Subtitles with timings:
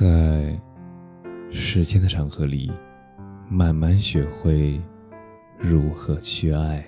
[0.00, 0.58] 在
[1.50, 2.72] 时间的长河里，
[3.50, 4.80] 慢慢学会
[5.58, 6.82] 如何去爱。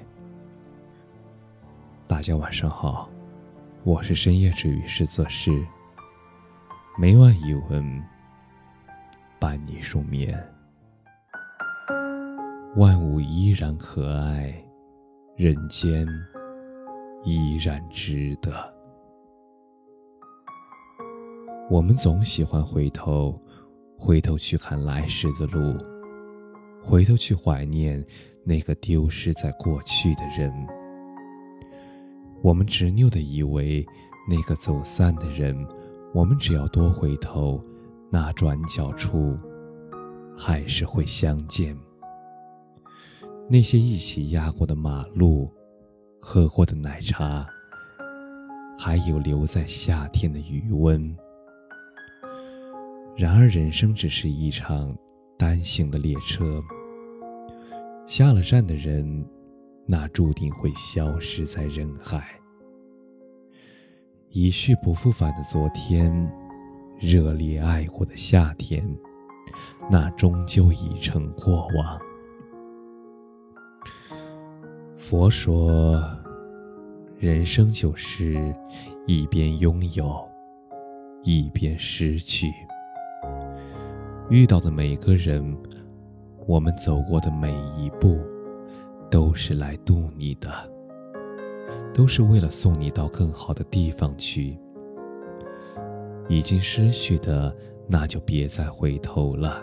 [2.07, 3.11] 大家晚上好，
[3.85, 5.53] 我是深夜治愈师泽师，
[6.99, 8.03] 每晚一文
[9.39, 10.43] 伴你入眠。
[12.77, 14.55] 万物依然可爱，
[15.37, 16.09] 人间
[17.25, 18.73] 依然值得。
[21.73, 23.41] 我们总喜欢回头，
[23.97, 25.75] 回头去看来时的路，
[26.83, 28.05] 回头去怀念
[28.45, 30.53] 那个丢失在过去的人。
[32.43, 33.87] 我们执拗的以为，
[34.29, 35.67] 那个走散的人，
[36.13, 37.59] 我们只要多回头，
[38.11, 39.35] 那转角处
[40.37, 41.75] 还是会相见。
[43.49, 45.51] 那些一起压过的马路，
[46.21, 47.47] 喝过的奶茶，
[48.79, 51.17] 还有留在夏天的余温。
[53.15, 54.97] 然而，人生只是一场
[55.39, 56.63] 单行的列车。
[58.07, 59.25] 下了站的人，
[59.87, 62.25] 那注定会消失在人海。
[64.31, 66.11] 一去不复返的昨天，
[66.99, 68.83] 热烈爱过的夏天，
[69.91, 72.01] 那终究已成过往。
[74.97, 76.03] 佛说，
[77.19, 78.55] 人生就是
[79.07, 80.27] 一边拥有，
[81.23, 82.51] 一边失去。
[84.33, 85.55] 遇到的每个人，
[86.47, 88.19] 我们走过的每一步，
[89.11, 90.51] 都是来渡你的，
[91.93, 94.59] 都是为了送你到更好的地方去。
[96.31, 97.55] 已经失去的，
[97.87, 99.63] 那就别再回头了。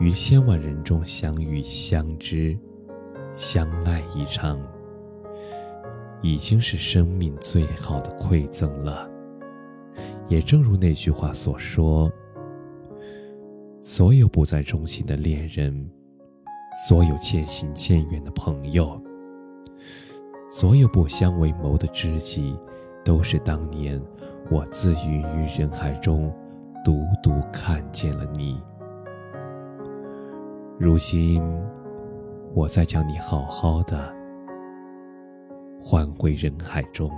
[0.00, 2.58] 于千万人中相遇、相知、
[3.36, 4.60] 相爱一场，
[6.20, 9.08] 已经是生命最好的馈赠了。
[10.26, 12.10] 也正如那句话所说。
[13.80, 15.88] 所有不再忠心的恋人，
[16.86, 19.00] 所有渐行渐远的朋友，
[20.50, 22.58] 所有不相为谋的知己，
[23.04, 24.00] 都是当年
[24.50, 26.32] 我自芸于人海中，
[26.84, 28.60] 独独看见了你。
[30.76, 31.40] 如今，
[32.54, 34.12] 我再将你好好的
[35.80, 37.08] 还回人海中，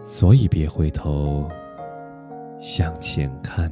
[0.00, 1.46] 所以别回头。
[2.58, 3.70] 向前看，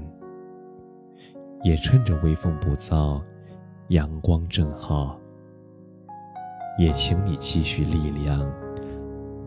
[1.63, 3.21] 也趁着微风不燥，
[3.89, 5.19] 阳光正好。
[6.77, 8.51] 也请你积蓄力量，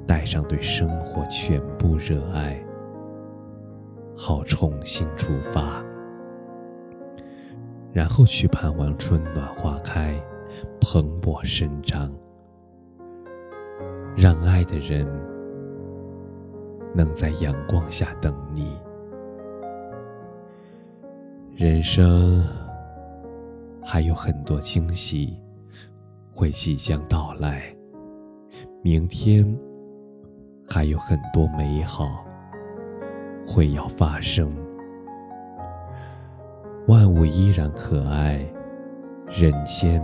[0.07, 2.57] 带上对生活全部热爱，
[4.17, 5.83] 好重新出发。
[7.91, 10.19] 然后去盼望春暖花开，
[10.79, 12.11] 蓬勃生长，
[14.15, 15.05] 让爱的人
[16.95, 18.75] 能在阳光下等你。
[21.57, 22.45] 人生
[23.84, 25.41] 还有很多惊喜
[26.31, 27.75] 会即将到来，
[28.84, 29.44] 明天
[30.69, 32.23] 还有很多美好
[33.44, 34.56] 会要发生。
[36.88, 38.45] 万物依然可爱，
[39.25, 40.00] 人间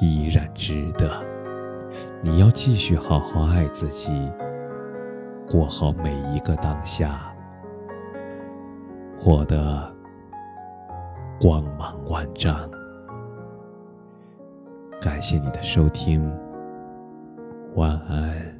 [0.00, 1.10] 依然值得。
[2.22, 4.12] 你要继续好好爱自己，
[5.50, 7.31] 过好每一个当下。
[9.24, 9.88] 活得
[11.40, 12.68] 光芒万丈。
[15.00, 16.28] 感谢你的收听，
[17.76, 18.51] 晚安。